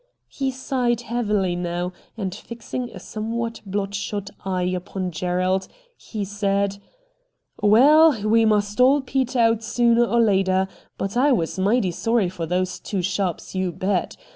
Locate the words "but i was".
10.97-11.59